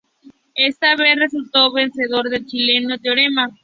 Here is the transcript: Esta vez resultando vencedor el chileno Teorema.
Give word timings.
Esta 0.55 0.95
vez 0.95 1.15
resultando 1.15 1.73
vencedor 1.73 2.27
el 2.33 2.43
chileno 2.47 2.97
Teorema. 2.97 3.51